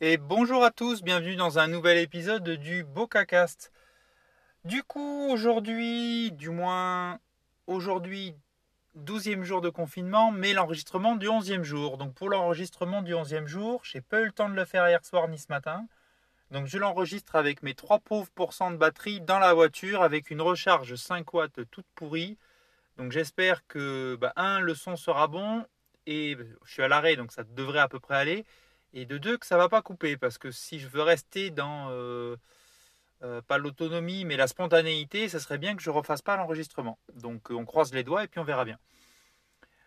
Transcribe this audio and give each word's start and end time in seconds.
Et 0.00 0.16
bonjour 0.16 0.62
à 0.62 0.70
tous, 0.70 1.02
bienvenue 1.02 1.34
dans 1.34 1.58
un 1.58 1.66
nouvel 1.66 1.98
épisode 1.98 2.48
du 2.48 2.84
BocaCast. 2.84 3.72
Du 4.64 4.84
coup, 4.84 5.26
aujourd'hui, 5.28 6.30
du 6.30 6.50
moins 6.50 7.18
aujourd'hui, 7.66 8.36
12e 8.96 9.42
jour 9.42 9.60
de 9.60 9.70
confinement, 9.70 10.30
mais 10.30 10.52
l'enregistrement 10.52 11.16
du 11.16 11.26
11e 11.26 11.64
jour. 11.64 11.98
Donc 11.98 12.14
pour 12.14 12.28
l'enregistrement 12.28 13.02
du 13.02 13.12
11e 13.12 13.48
jour, 13.48 13.80
j'ai 13.82 14.00
pas 14.00 14.20
eu 14.20 14.26
le 14.26 14.30
temps 14.30 14.48
de 14.48 14.54
le 14.54 14.64
faire 14.64 14.88
hier 14.88 15.04
soir 15.04 15.26
ni 15.26 15.36
ce 15.36 15.46
matin. 15.48 15.84
Donc 16.52 16.68
je 16.68 16.78
l'enregistre 16.78 17.34
avec 17.34 17.64
mes 17.64 17.74
3 17.74 17.98
pauvres 17.98 18.30
pourcents 18.36 18.70
de 18.70 18.76
batterie 18.76 19.20
dans 19.20 19.40
la 19.40 19.52
voiture 19.52 20.04
avec 20.04 20.30
une 20.30 20.40
recharge 20.40 20.94
5 20.94 21.34
watts 21.34 21.68
toute 21.72 21.88
pourrie. 21.96 22.38
Donc 22.98 23.10
j'espère 23.10 23.66
que, 23.66 24.16
bah, 24.20 24.32
un, 24.36 24.60
le 24.60 24.76
son 24.76 24.94
sera 24.94 25.26
bon 25.26 25.66
et 26.06 26.36
je 26.64 26.72
suis 26.72 26.84
à 26.84 26.88
l'arrêt 26.88 27.16
donc 27.16 27.32
ça 27.32 27.42
devrait 27.42 27.80
à 27.80 27.88
peu 27.88 27.98
près 27.98 28.14
aller 28.14 28.46
et 28.92 29.06
de 29.06 29.18
deux 29.18 29.36
que 29.36 29.46
ça 29.46 29.56
va 29.56 29.68
pas 29.68 29.82
couper 29.82 30.16
parce 30.16 30.38
que 30.38 30.50
si 30.50 30.78
je 30.78 30.88
veux 30.88 31.02
rester 31.02 31.50
dans 31.50 31.88
euh, 31.90 32.36
euh, 33.22 33.42
pas 33.42 33.58
l'autonomie 33.58 34.24
mais 34.24 34.36
la 34.36 34.46
spontanéité, 34.46 35.28
ça 35.28 35.38
serait 35.40 35.58
bien 35.58 35.76
que 35.76 35.82
je 35.82 35.90
refasse 35.90 36.22
pas 36.22 36.36
l'enregistrement. 36.36 36.98
Donc 37.14 37.50
euh, 37.50 37.54
on 37.54 37.64
croise 37.64 37.92
les 37.92 38.04
doigts 38.04 38.24
et 38.24 38.28
puis 38.28 38.40
on 38.40 38.44
verra 38.44 38.64
bien. 38.64 38.78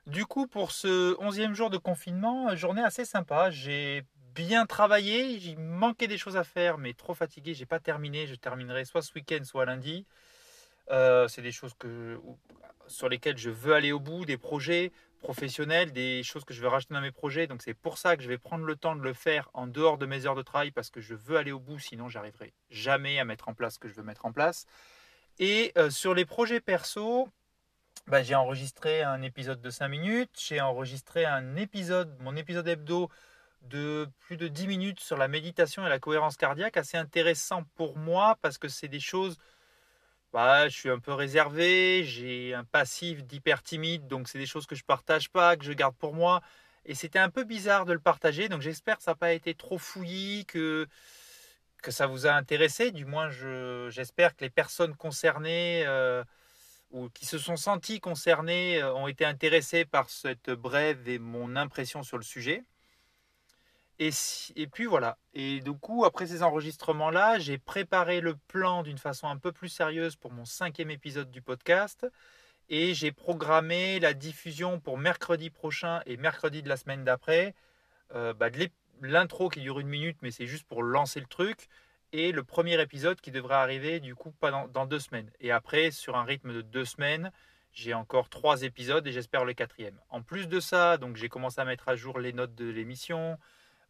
Du 0.07 0.25
coup 0.25 0.47
pour 0.47 0.71
ce 0.71 1.15
onzième 1.19 1.53
jour 1.53 1.69
de 1.69 1.77
confinement, 1.77 2.55
journée 2.55 2.83
assez 2.83 3.05
sympa. 3.05 3.49
J'ai 3.49 4.03
bien 4.33 4.65
travaillé, 4.65 5.39
j'ai 5.39 5.55
manqué 5.55 6.07
des 6.07 6.17
choses 6.17 6.37
à 6.37 6.43
faire 6.43 6.77
mais 6.77 6.93
trop 6.93 7.13
fatigué, 7.13 7.53
j'ai 7.53 7.65
pas 7.65 7.79
terminé. 7.79 8.27
Je 8.27 8.35
terminerai 8.35 8.85
soit 8.85 9.01
ce 9.01 9.13
week-end 9.13 9.43
soit 9.43 9.65
lundi. 9.65 10.05
c'est 10.89 11.41
des 11.41 11.51
choses 11.51 11.73
que, 11.77 12.19
sur 12.87 13.09
lesquelles 13.09 13.37
je 13.37 13.49
veux 13.49 13.73
aller 13.73 13.91
au 13.91 13.99
bout, 13.99 14.25
des 14.25 14.37
projets 14.37 14.91
professionnels, 15.21 15.93
des 15.93 16.23
choses 16.23 16.43
que 16.43 16.53
je 16.53 16.61
veux 16.61 16.67
rajouter 16.67 16.93
dans 16.93 17.01
mes 17.01 17.11
projets. 17.11 17.47
Donc 17.47 17.61
c'est 17.61 17.73
pour 17.73 17.97
ça 17.97 18.17
que 18.17 18.23
je 18.23 18.27
vais 18.27 18.37
prendre 18.37 18.65
le 18.65 18.75
temps 18.75 18.95
de 18.95 19.01
le 19.01 19.13
faire 19.13 19.49
en 19.53 19.67
dehors 19.67 19.97
de 19.97 20.05
mes 20.05 20.25
heures 20.25 20.35
de 20.35 20.41
travail 20.41 20.71
parce 20.71 20.89
que 20.89 20.99
je 20.99 21.15
veux 21.15 21.37
aller 21.37 21.51
au 21.51 21.59
bout, 21.59 21.79
sinon 21.79 22.09
j'arriverai 22.09 22.53
jamais 22.69 23.19
à 23.19 23.25
mettre 23.25 23.47
en 23.47 23.53
place 23.53 23.75
ce 23.75 23.79
que 23.79 23.87
je 23.87 23.93
veux 23.93 24.03
mettre 24.03 24.25
en 24.25 24.33
place. 24.33 24.65
Et 25.39 25.71
euh, 25.77 25.89
sur 25.89 26.13
les 26.13 26.25
projets 26.25 26.59
perso, 26.59 27.29
bah, 28.07 28.23
j'ai 28.23 28.35
enregistré 28.35 29.03
un 29.03 29.21
épisode 29.21 29.61
de 29.61 29.69
5 29.69 29.87
minutes, 29.87 30.31
j'ai 30.37 30.59
enregistré 30.59 31.25
un 31.25 31.55
épisode, 31.55 32.15
mon 32.19 32.35
épisode 32.35 32.67
hebdo 32.67 33.09
de 33.61 34.09
plus 34.19 34.37
de 34.37 34.47
10 34.47 34.67
minutes 34.67 34.99
sur 34.99 35.17
la 35.17 35.27
méditation 35.27 35.85
et 35.85 35.89
la 35.89 35.99
cohérence 35.99 36.35
cardiaque, 36.35 36.77
assez 36.77 36.97
intéressant 36.97 37.63
pour 37.75 37.97
moi 37.97 38.37
parce 38.41 38.57
que 38.57 38.67
c'est 38.67 38.87
des 38.87 38.99
choses 38.99 39.37
bah, 40.33 40.69
je 40.69 40.77
suis 40.77 40.89
un 40.89 40.99
peu 40.99 41.13
réservé, 41.13 42.03
j'ai 42.05 42.53
un 42.53 42.63
passif 42.63 43.23
d'hyper 43.23 43.63
timide, 43.63 44.07
donc 44.07 44.29
c'est 44.29 44.39
des 44.39 44.45
choses 44.45 44.65
que 44.65 44.75
je 44.75 44.83
partage 44.83 45.29
pas, 45.29 45.57
que 45.57 45.65
je 45.65 45.73
garde 45.73 45.95
pour 45.95 46.13
moi. 46.13 46.41
Et 46.85 46.95
c'était 46.95 47.19
un 47.19 47.29
peu 47.29 47.43
bizarre 47.43 47.85
de 47.85 47.93
le 47.93 47.99
partager, 47.99 48.49
donc 48.49 48.61
j'espère 48.61 48.97
que 48.97 49.03
ça 49.03 49.11
n'a 49.11 49.15
pas 49.15 49.33
été 49.33 49.53
trop 49.53 49.77
fouillis, 49.77 50.45
que, 50.45 50.87
que 51.83 51.91
ça 51.91 52.07
vous 52.07 52.27
a 52.27 52.33
intéressé. 52.33 52.91
Du 52.91 53.05
moins, 53.05 53.29
j'espère 53.89 54.35
que 54.35 54.43
les 54.43 54.49
personnes 54.49 54.95
concernées 54.95 55.83
euh, 55.85 56.23
ou 56.91 57.09
qui 57.09 57.25
se 57.25 57.37
sont 57.37 57.57
senties 57.57 57.99
concernées 57.99 58.81
euh, 58.81 58.93
ont 58.93 59.07
été 59.07 59.25
intéressées 59.25 59.85
par 59.85 60.09
cette 60.09 60.49
brève 60.51 61.07
et 61.07 61.19
mon 61.19 61.55
impression 61.55 62.03
sur 62.03 62.17
le 62.17 62.23
sujet. 62.23 62.63
Et, 64.03 64.65
puis 64.65 64.85
voilà. 64.85 65.19
Et 65.35 65.59
du 65.59 65.73
coup, 65.73 66.05
après 66.05 66.25
ces 66.25 66.41
enregistrements-là, 66.41 67.37
j'ai 67.37 67.59
préparé 67.59 68.19
le 68.19 68.35
plan 68.35 68.81
d'une 68.81 68.97
façon 68.97 69.27
un 69.27 69.37
peu 69.37 69.51
plus 69.51 69.69
sérieuse 69.69 70.15
pour 70.15 70.31
mon 70.31 70.43
cinquième 70.43 70.89
épisode 70.89 71.29
du 71.29 71.43
podcast. 71.43 72.07
Et 72.67 72.95
j'ai 72.95 73.11
programmé 73.11 73.99
la 73.99 74.15
diffusion 74.15 74.79
pour 74.79 74.97
mercredi 74.97 75.51
prochain 75.51 76.01
et 76.07 76.17
mercredi 76.17 76.63
de 76.63 76.69
la 76.69 76.77
semaine 76.77 77.03
d'après. 77.03 77.53
Euh, 78.15 78.33
bah, 78.33 78.47
l'intro 79.01 79.49
qui 79.49 79.61
dure 79.61 79.79
une 79.79 79.87
minute, 79.87 80.17
mais 80.23 80.31
c'est 80.31 80.47
juste 80.47 80.65
pour 80.67 80.81
lancer 80.81 81.19
le 81.19 81.27
truc. 81.27 81.67
Et 82.11 82.31
le 82.31 82.43
premier 82.43 82.81
épisode 82.81 83.21
qui 83.21 83.29
devrait 83.29 83.53
arriver 83.53 83.99
du 83.99 84.15
coup 84.15 84.31
pas 84.31 84.49
dans, 84.49 84.67
dans 84.67 84.87
deux 84.87 84.99
semaines. 84.99 85.29
Et 85.41 85.51
après, 85.51 85.91
sur 85.91 86.17
un 86.17 86.23
rythme 86.23 86.53
de 86.53 86.61
deux 86.61 86.85
semaines, 86.85 87.31
j'ai 87.71 87.93
encore 87.93 88.29
trois 88.29 88.63
épisodes 88.63 89.05
et 89.05 89.11
j'espère 89.11 89.45
le 89.45 89.53
quatrième. 89.53 89.99
En 90.09 90.23
plus 90.23 90.47
de 90.47 90.59
ça, 90.59 90.97
donc 90.97 91.17
j'ai 91.17 91.29
commencé 91.29 91.61
à 91.61 91.65
mettre 91.65 91.87
à 91.87 91.95
jour 91.95 92.19
les 92.19 92.33
notes 92.33 92.55
de 92.55 92.67
l'émission. 92.67 93.37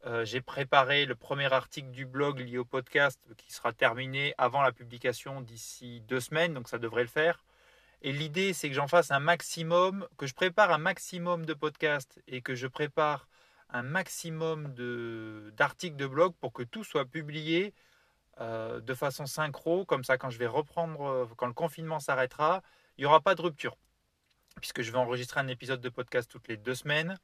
Euh, 0.08 0.26
j'ai 0.26 0.42
préparé 0.42 1.06
le 1.06 1.16
premier 1.16 1.52
article 1.54 1.92
du 1.92 2.06
blog 2.08 2.40
lié 2.40 2.58
au 2.58 2.66
podcast 2.66 3.20
qui 3.38 3.54
sera 3.54 3.72
terminé 3.72 4.34
avant 4.40 4.64
la 4.64 4.72
publication 4.72 5.42
d'ici 5.42 6.02
deux 6.02 6.20
semaines, 6.20 6.56
donc 6.56 6.70
ça 6.70 6.80
devrait 6.80 7.04
le 7.04 7.08
faire. 7.08 7.46
Et 8.02 8.12
l'idée, 8.12 8.54
c'est 8.54 8.68
que 8.70 8.74
j'en 8.74 8.88
fasse 8.88 9.12
un 9.12 9.20
maximum, 9.20 10.08
que 10.18 10.26
je 10.26 10.34
prépare 10.34 10.72
un 10.72 10.80
maximum 10.80 11.46
de 11.46 11.54
podcasts 11.54 12.20
et 12.28 12.42
que 12.42 12.56
je 12.56 12.66
prépare 12.66 13.28
un 13.70 13.84
maximum 13.84 14.74
d'articles 15.56 15.98
de, 15.98 16.08
blog 16.08 16.34
pour 16.42 16.52
que 16.52 16.64
tout 16.64 16.84
soit 16.84 17.06
publié 17.06 17.74
euh, 18.40 18.82
de 18.82 18.94
façon 18.96 19.28
synchro, 19.28 19.86
comme 19.86 20.04
ça 20.04 20.18
quand 20.18 20.32
je 20.32 20.40
vais 20.40 20.48
reprendre, 20.48 21.30
quand 21.38 21.48
le 21.48 21.54
confinement 21.54 22.00
s'arrêtera, 22.00 22.64
il 22.98 23.02
n'y 23.02 23.06
aura 23.06 23.22
pas 23.22 23.36
de 23.36 23.42
rupture, 23.44 23.78
puisque 24.60 24.82
je 24.82 24.92
vais 24.92 24.98
enregistrer 24.98 25.40
un 25.40 25.48
épisode 25.48 25.80
de 25.80 25.90
podcast 25.90 26.30
toutes 26.30 26.48
les 26.48 26.58
deux 26.58 26.76
semaines 26.76 27.18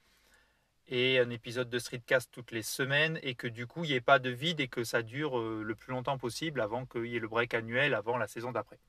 et 0.88 1.20
un 1.20 1.30
épisode 1.30 1.70
de 1.70 1.80
Streetcast 1.80 2.32
toutes 2.32 2.52
les 2.52 2.62
semaines 2.64 3.20
et 3.22 3.36
que 3.36 3.48
du 3.48 3.68
coup 3.68 3.84
il 3.84 3.90
n'y 3.90 3.96
ait 3.96 4.02
pas 4.02 4.20
de 4.20 4.30
vide 4.30 4.60
et 4.60 4.68
que 4.68 4.84
ça 4.84 5.02
dure 5.02 5.38
euh, 5.38 5.64
le 5.64 5.76
plus 5.76 5.92
longtemps 5.92 6.18
possible 6.18 6.62
avant 6.62 6.86
qu'il 6.86 7.06
y 7.06 7.16
ait 7.16 7.20
le 7.20 7.28
break 7.28 7.54
annuel 7.54 7.94
avant 7.94 8.18
la 8.18 8.28
saison 8.28 8.52
d'après. 8.52 8.80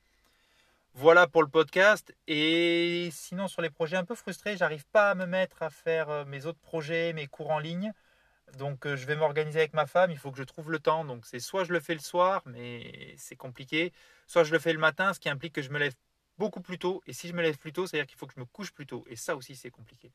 Voilà 0.95 1.27
pour 1.27 1.43
le 1.43 1.49
podcast 1.49 2.15
et 2.27 3.09
sinon 3.13 3.49
sur 3.49 3.63
les 3.63 3.71
projets 3.71 3.97
un 3.97 4.05
peu 4.05 4.15
frustrés, 4.15 4.57
j'arrive 4.57 4.87
pas 4.87 5.11
à 5.11 5.15
me 5.15 5.27
mettre 5.27 5.63
à 5.63 5.71
faire 5.71 6.09
euh, 6.09 6.25
mes 6.25 6.47
autres 6.47 6.61
projets, 6.61 7.13
mes 7.13 7.27
cours 7.27 7.51
en 7.51 7.59
ligne. 7.59 7.93
Donc 8.57 8.87
euh, 8.87 8.97
je 8.97 9.07
vais 9.07 9.17
m'organiser 9.17 9.59
avec 9.59 9.75
ma 9.75 9.87
femme, 9.87 10.11
il 10.11 10.19
faut 10.19 10.31
que 10.31 10.39
je 10.39 10.45
trouve 10.45 10.71
le 10.71 10.79
temps. 10.79 11.05
Donc 11.05 11.27
c'est 11.27 11.41
soit 11.41 11.65
je 11.65 11.73
le 11.73 11.81
fais 11.81 11.95
le 11.95 12.01
soir, 12.01 12.43
mais 12.47 13.15
c'est 13.17 13.37
compliqué, 13.37 13.93
soit 14.27 14.45
je 14.45 14.53
le 14.53 14.59
fais 14.59 14.73
le 14.73 14.79
matin, 14.79 15.13
ce 15.13 15.21
qui 15.21 15.29
implique 15.29 15.53
que 15.53 15.63
je 15.63 15.71
me 15.71 15.79
lève 15.79 15.95
beaucoup 16.39 16.61
plus 16.61 16.79
tôt. 16.79 17.03
Et 17.07 17.13
si 17.13 17.29
je 17.29 17.33
me 17.33 17.43
lève 17.43 17.59
plus 17.59 17.73
tôt, 17.73 17.87
c'est-à-dire 17.87 18.07
qu'il 18.07 18.19
faut 18.19 18.27
que 18.27 18.35
je 18.35 18.41
me 18.41 18.47
couche 18.47 18.73
plus 18.73 18.87
tôt. 18.87 19.05
Et 19.09 19.17
ça 19.17 19.37
aussi 19.37 19.57
c'est 19.57 19.71
compliqué. 19.71 20.13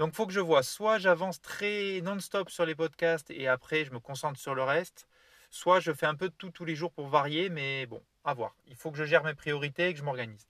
Donc, 0.00 0.14
faut 0.14 0.26
que 0.26 0.32
je 0.32 0.40
vois, 0.40 0.62
soit 0.62 0.96
j'avance 0.96 1.42
très 1.42 2.00
non-stop 2.00 2.48
sur 2.48 2.64
les 2.64 2.74
podcasts 2.74 3.30
et 3.30 3.48
après 3.48 3.84
je 3.84 3.92
me 3.92 3.98
concentre 3.98 4.40
sur 4.40 4.54
le 4.54 4.62
reste, 4.62 5.06
soit 5.50 5.78
je 5.78 5.92
fais 5.92 6.06
un 6.06 6.14
peu 6.14 6.30
de 6.30 6.34
tout 6.34 6.48
tous 6.48 6.64
les 6.64 6.74
jours 6.74 6.90
pour 6.90 7.08
varier, 7.08 7.50
mais 7.50 7.84
bon, 7.84 8.02
à 8.24 8.32
voir. 8.32 8.56
Il 8.66 8.76
faut 8.76 8.90
que 8.90 8.96
je 8.96 9.04
gère 9.04 9.24
mes 9.24 9.34
priorités 9.34 9.88
et 9.88 9.92
que 9.92 9.98
je 9.98 10.04
m'organise. 10.04 10.48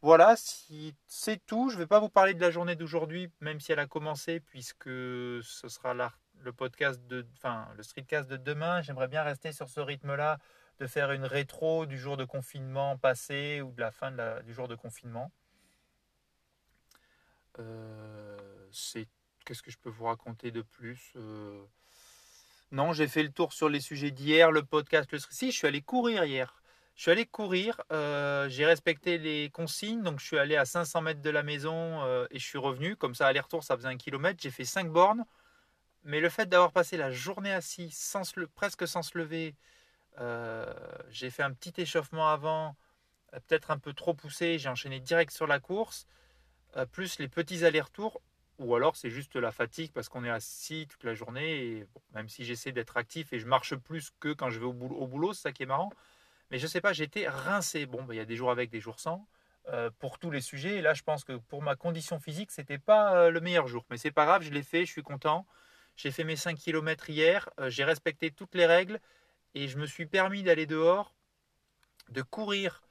Voilà, 0.00 0.34
si 0.34 0.96
c'est 1.06 1.38
tout. 1.46 1.68
Je 1.70 1.76
ne 1.76 1.82
vais 1.82 1.86
pas 1.86 2.00
vous 2.00 2.08
parler 2.08 2.34
de 2.34 2.40
la 2.40 2.50
journée 2.50 2.74
d'aujourd'hui, 2.74 3.30
même 3.40 3.60
si 3.60 3.70
elle 3.70 3.78
a 3.78 3.86
commencé, 3.86 4.40
puisque 4.40 4.90
ce 4.90 5.68
sera 5.68 5.94
le 6.40 6.52
podcast 6.52 7.00
de, 7.06 7.24
enfin, 7.36 7.68
le 7.76 7.84
streetcast 7.84 8.28
de 8.28 8.36
demain. 8.36 8.82
J'aimerais 8.82 9.06
bien 9.06 9.22
rester 9.22 9.52
sur 9.52 9.68
ce 9.68 9.78
rythme-là, 9.78 10.40
de 10.80 10.88
faire 10.88 11.12
une 11.12 11.26
rétro 11.26 11.86
du 11.86 11.96
jour 11.96 12.16
de 12.16 12.24
confinement 12.24 12.98
passé 12.98 13.62
ou 13.62 13.70
de 13.70 13.80
la 13.80 13.92
fin 13.92 14.10
du 14.42 14.52
jour 14.52 14.66
de 14.66 14.74
confinement. 14.74 15.30
Euh, 17.58 18.38
c'est 18.70 19.06
qu'est-ce 19.44 19.62
que 19.62 19.70
je 19.70 19.78
peux 19.78 19.90
vous 19.90 20.04
raconter 20.04 20.50
de 20.50 20.62
plus 20.62 21.12
euh? 21.16 21.62
Non, 22.70 22.92
j'ai 22.92 23.06
fait 23.06 23.22
le 23.22 23.30
tour 23.30 23.52
sur 23.52 23.68
les 23.68 23.80
sujets 23.80 24.10
d'hier, 24.10 24.50
le 24.50 24.62
podcast, 24.62 25.10
le 25.12 25.18
si, 25.18 25.52
je 25.52 25.56
suis 25.56 25.66
allé 25.66 25.82
courir 25.82 26.24
hier. 26.24 26.62
Je 26.94 27.02
suis 27.02 27.10
allé 27.10 27.26
courir, 27.26 27.80
euh, 27.90 28.48
j'ai 28.48 28.64
respecté 28.66 29.18
les 29.18 29.50
consignes, 29.50 30.02
donc 30.02 30.20
je 30.20 30.26
suis 30.26 30.38
allé 30.38 30.56
à 30.56 30.64
500 30.64 31.00
mètres 31.02 31.22
de 31.22 31.30
la 31.30 31.42
maison 31.42 32.02
et 32.30 32.38
je 32.38 32.44
suis 32.44 32.58
revenu. 32.58 32.96
Comme 32.96 33.14
ça, 33.14 33.26
aller-retour, 33.26 33.62
ça 33.64 33.76
faisait 33.76 33.88
un 33.88 33.96
kilomètre. 33.96 34.40
J'ai 34.42 34.50
fait 34.50 34.64
5 34.64 34.90
bornes, 34.90 35.24
mais 36.04 36.20
le 36.20 36.28
fait 36.28 36.46
d'avoir 36.46 36.72
passé 36.72 36.96
la 36.96 37.10
journée 37.10 37.52
assis, 37.52 37.94
presque 38.54 38.86
sans 38.86 39.02
se 39.02 39.18
lever, 39.18 39.54
j'ai 41.10 41.30
fait 41.30 41.42
un 41.42 41.52
petit 41.52 41.78
échauffement 41.80 42.28
avant, 42.28 42.76
peut-être 43.32 43.70
un 43.70 43.78
peu 43.78 43.92
trop 43.92 44.14
poussé. 44.14 44.58
J'ai 44.58 44.68
enchaîné 44.68 45.00
direct 45.00 45.32
sur 45.32 45.46
la 45.46 45.60
course. 45.60 46.06
Euh, 46.76 46.86
plus 46.86 47.18
les 47.18 47.28
petits 47.28 47.64
allers-retours, 47.64 48.22
ou 48.58 48.74
alors 48.74 48.96
c'est 48.96 49.10
juste 49.10 49.36
la 49.36 49.52
fatigue 49.52 49.92
parce 49.92 50.08
qu'on 50.08 50.24
est 50.24 50.30
assis 50.30 50.86
toute 50.88 51.04
la 51.04 51.14
journée, 51.14 51.64
et 51.64 51.86
même 52.14 52.28
si 52.28 52.44
j'essaie 52.44 52.72
d'être 52.72 52.96
actif 52.96 53.32
et 53.32 53.38
je 53.38 53.46
marche 53.46 53.74
plus 53.74 54.10
que 54.20 54.32
quand 54.32 54.50
je 54.50 54.58
vais 54.58 54.66
au 54.66 54.72
boulot, 54.72 55.32
c'est 55.34 55.42
ça 55.42 55.52
qui 55.52 55.64
est 55.64 55.66
marrant. 55.66 55.90
Mais 56.50 56.58
je 56.58 56.66
sais 56.66 56.80
pas, 56.80 56.92
j'étais 56.92 57.28
rincé. 57.28 57.86
Bon, 57.86 58.02
bah, 58.04 58.14
il 58.14 58.18
y 58.18 58.20
a 58.20 58.24
des 58.24 58.36
jours 58.36 58.50
avec, 58.50 58.70
des 58.70 58.80
jours 58.80 59.00
sans. 59.00 59.26
Euh, 59.68 59.90
pour 60.00 60.18
tous 60.18 60.30
les 60.30 60.40
sujets. 60.40 60.78
Et 60.78 60.82
là, 60.82 60.92
je 60.92 61.02
pense 61.02 61.24
que 61.24 61.34
pour 61.34 61.62
ma 61.62 61.76
condition 61.76 62.18
physique, 62.18 62.50
c'était 62.50 62.78
pas 62.78 63.14
euh, 63.16 63.30
le 63.30 63.40
meilleur 63.40 63.68
jour. 63.68 63.84
Mais 63.90 63.96
c'est 63.96 64.10
pas 64.10 64.26
grave, 64.26 64.42
je 64.42 64.50
l'ai 64.50 64.62
fait, 64.62 64.84
je 64.84 64.90
suis 64.90 65.02
content. 65.02 65.46
J'ai 65.96 66.10
fait 66.10 66.24
mes 66.24 66.36
5 66.36 66.58
km 66.58 67.10
hier, 67.10 67.48
j'ai 67.68 67.84
respecté 67.84 68.30
toutes 68.30 68.54
les 68.54 68.66
règles 68.66 68.98
et 69.54 69.68
je 69.68 69.78
me 69.78 69.86
suis 69.86 70.06
permis 70.06 70.42
d'aller 70.42 70.66
dehors, 70.66 71.14
de 72.08 72.22
courir 72.22 72.82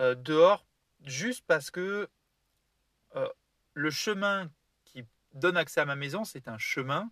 dehors, 0.00 0.66
juste 1.04 1.44
parce 1.46 1.70
que 1.70 2.08
euh, 3.18 3.28
le 3.74 3.90
chemin 3.90 4.50
qui 4.84 5.04
donne 5.34 5.56
accès 5.56 5.80
à 5.80 5.84
ma 5.84 5.96
maison, 5.96 6.24
c'est 6.24 6.48
un 6.48 6.58
chemin 6.58 7.10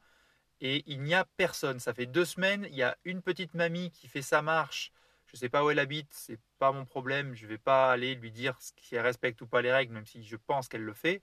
et 0.61 0.82
il 0.87 1.03
n'y 1.03 1.14
a 1.14 1.25
personne. 1.37 1.81
Ça 1.81 1.94
fait 1.94 2.06
deux 2.06 2.25
semaines, 2.25 2.67
il 2.70 2.76
y 2.76 2.82
a 2.82 2.97
une 3.05 3.23
petite 3.23 3.55
mamie 3.55 3.91
qui 3.91 4.08
fait 4.08 4.23
sa 4.23 4.43
marche. 4.43 4.93
Je 5.26 5.37
ne 5.37 5.38
sais 5.38 5.49
pas 5.49 5.64
où 5.64 5.70
elle 5.70 5.79
habite, 5.79 6.08
c'est 6.12 6.38
pas 6.58 6.73
mon 6.73 6.85
problème. 6.85 7.35
Je 7.35 7.44
ne 7.44 7.50
vais 7.50 7.58
pas 7.58 7.91
aller 7.91 8.14
lui 8.14 8.31
dire 8.31 8.56
si 8.61 8.94
elle 8.94 9.03
respecte 9.03 9.41
ou 9.43 9.47
pas 9.47 9.61
les 9.61 9.73
règles, 9.73 9.93
même 9.93 10.06
si 10.06 10.25
je 10.25 10.37
pense 10.37 10.69
qu'elle 10.69 10.85
le 10.85 10.94
fait. 10.94 11.23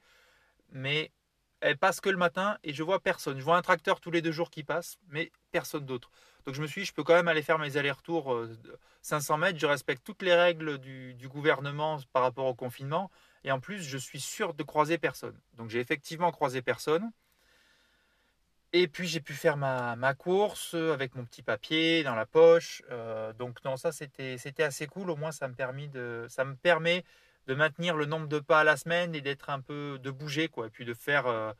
Mais 0.71 1.11
elle 1.61 1.77
passe 1.77 2.01
que 2.01 2.09
le 2.09 2.17
matin 2.17 2.57
et 2.63 2.73
je 2.73 2.83
vois 2.83 2.99
personne. 2.99 3.39
Je 3.39 3.43
vois 3.43 3.57
un 3.57 3.61
tracteur 3.61 4.01
tous 4.01 4.11
les 4.11 4.21
deux 4.21 4.31
jours 4.31 4.51
qui 4.51 4.63
passe, 4.63 4.97
mais 5.09 5.31
personne 5.51 5.85
d'autre. 5.85 6.11
Donc 6.45 6.55
je 6.55 6.61
me 6.61 6.67
suis 6.67 6.81
dit, 6.81 6.85
je 6.85 6.93
peux 6.93 7.03
quand 7.03 7.13
même 7.13 7.29
aller 7.29 7.41
faire 7.41 7.57
mes 7.57 7.77
allers-retours 7.77 8.45
500 9.01 9.37
mètres. 9.37 9.59
Je 9.59 9.65
respecte 9.65 10.03
toutes 10.03 10.21
les 10.21 10.35
règles 10.35 10.77
du, 10.77 11.13
du, 11.13 11.29
gouvernement 11.29 11.99
par 12.11 12.23
rapport 12.23 12.45
au 12.45 12.53
confinement. 12.53 13.09
Et 13.43 13.51
en 13.51 13.59
plus, 13.59 13.81
je 13.81 13.97
suis 13.97 14.19
sûr 14.19 14.53
de 14.53 14.63
croiser 14.63 14.97
personne. 14.97 15.39
Donc 15.57 15.69
j'ai 15.69 15.79
effectivement 15.79 16.31
croisé 16.31 16.61
personne. 16.61 17.11
Et 18.75 18.87
puis 18.87 19.07
j'ai 19.07 19.19
pu 19.21 19.33
faire 19.33 19.55
ma, 19.55 20.13
course 20.15 20.73
avec 20.73 21.13
mon 21.13 21.25
petit 21.25 21.43
papier 21.43 22.03
dans 22.03 22.15
la 22.15 22.25
poche. 22.25 22.81
Euh, 22.89 23.31
donc 23.33 23.63
non, 23.63 23.77
ça 23.77 23.91
c'était 23.91 24.63
assez 24.63 24.87
cool. 24.87 25.11
Au 25.11 25.15
moins 25.15 25.31
ça 25.31 25.47
me 25.47 25.53
permet 25.53 25.87
de 25.87 27.53
maintenir 27.53 27.95
le 27.95 28.05
nombre 28.05 28.27
de 28.27 28.39
pas 28.39 28.61
à 28.61 28.63
la 28.63 28.75
semaine 28.75 29.13
et 29.13 29.21
d'être 29.21 29.51
un 29.51 29.61
peu 29.61 29.99
de 30.01 30.09
bouger 30.09 30.47
quoi. 30.47 30.67
Et 30.67 30.69
puis 30.71 30.85
de 30.85 30.95
faire 30.95 31.27
euh, 31.27 31.53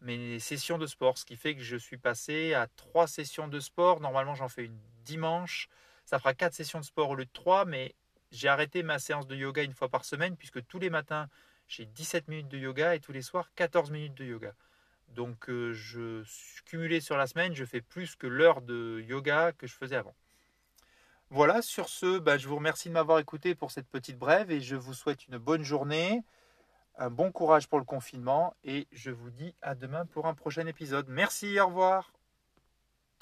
mes 0.00 0.38
sessions 0.38 0.78
de 0.78 0.86
sport. 0.86 1.18
Ce 1.18 1.24
qui 1.24 1.34
fait 1.34 1.56
que 1.56 1.62
je 1.62 1.76
suis 1.76 1.98
passé 1.98 2.54
à 2.54 2.68
trois 2.76 3.08
sessions 3.08 3.48
de 3.48 3.58
sport. 3.58 4.00
Normalement 4.00 4.36
j'en 4.36 4.48
fais 4.48 4.64
une 4.64 4.78
dimanche. 5.04 5.68
Ça 6.04 6.20
fera 6.20 6.34
quatre 6.34 6.54
sessions 6.54 6.78
de 6.78 6.84
sport 6.84 7.10
au 7.10 7.16
lieu 7.16 7.24
de 7.24 7.32
trois. 7.32 7.64
Mais 7.64 7.96
j'ai 8.30 8.48
arrêté 8.48 8.82
ma 8.82 8.98
séance 8.98 9.26
de 9.26 9.36
yoga 9.36 9.62
une 9.62 9.74
fois 9.74 9.88
par 9.88 10.04
semaine 10.04 10.36
puisque 10.36 10.64
tous 10.66 10.78
les 10.78 10.90
matins 10.90 11.28
j'ai 11.68 11.86
17 11.86 12.28
minutes 12.28 12.48
de 12.48 12.58
yoga 12.58 12.94
et 12.94 13.00
tous 13.00 13.12
les 13.12 13.22
soirs 13.22 13.50
14 13.54 13.90
minutes 13.90 14.14
de 14.14 14.24
yoga. 14.24 14.54
Donc 15.14 15.48
euh, 15.48 16.24
cumulé 16.64 17.00
sur 17.00 17.16
la 17.16 17.26
semaine, 17.26 17.54
je 17.54 17.64
fais 17.64 17.80
plus 17.80 18.16
que 18.16 18.26
l'heure 18.26 18.60
de 18.60 19.04
yoga 19.08 19.52
que 19.52 19.66
je 19.66 19.74
faisais 19.74 19.96
avant. 19.96 20.14
Voilà, 21.30 21.62
sur 21.62 21.88
ce, 21.88 22.18
bah, 22.18 22.38
je 22.38 22.48
vous 22.48 22.56
remercie 22.56 22.88
de 22.88 22.94
m'avoir 22.94 23.20
écouté 23.20 23.54
pour 23.54 23.70
cette 23.70 23.86
petite 23.86 24.18
brève 24.18 24.50
et 24.50 24.60
je 24.60 24.74
vous 24.74 24.94
souhaite 24.94 25.28
une 25.28 25.38
bonne 25.38 25.62
journée, 25.62 26.24
un 26.98 27.08
bon 27.08 27.30
courage 27.30 27.68
pour 27.68 27.78
le 27.78 27.84
confinement 27.84 28.52
et 28.64 28.88
je 28.90 29.12
vous 29.12 29.30
dis 29.30 29.54
à 29.62 29.76
demain 29.76 30.06
pour 30.06 30.26
un 30.26 30.34
prochain 30.34 30.66
épisode. 30.66 31.06
Merci, 31.08 31.60
au 31.60 31.68
revoir. 31.68 32.12